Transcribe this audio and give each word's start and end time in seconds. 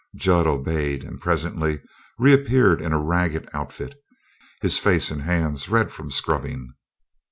Jud 0.15 0.47
obeyed, 0.47 1.03
and 1.03 1.21
presently 1.21 1.79
reappeared 2.17 2.81
in 2.81 2.91
a 2.91 2.99
ragged 2.99 3.47
outfit, 3.53 4.01
his 4.59 4.79
face 4.79 5.11
and 5.11 5.21
hands 5.21 5.69
red 5.69 5.91
from 5.91 6.09
scrubbing. 6.09 6.73